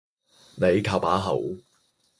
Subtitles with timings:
[0.55, 1.39] 你靠把口